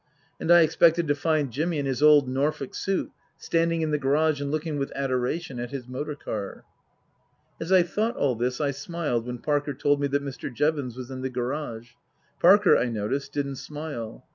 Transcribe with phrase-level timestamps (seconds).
[0.39, 4.41] And I expected to find Jimmy in his old Norfolk suit standing in the garage
[4.41, 6.65] and looking with adoration at his motor car.
[7.59, 10.51] As I thought all this I smiled when Parker told me that Mr.
[10.51, 11.91] Jevons was in the garage.
[12.39, 14.25] Parker, I noticed, didn't smile.